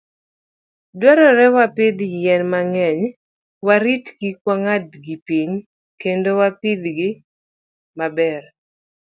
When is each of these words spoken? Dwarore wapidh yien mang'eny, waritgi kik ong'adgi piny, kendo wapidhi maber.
Dwarore 0.99 1.47
wapidh 1.55 1.99
yien 2.21 2.41
mang'eny, 2.51 3.01
waritgi 3.67 4.11
kik 4.19 4.39
ong'adgi 4.53 5.15
piny, 5.27 5.51
kendo 6.01 6.29
wapidhi 6.39 7.09
maber. 7.97 8.43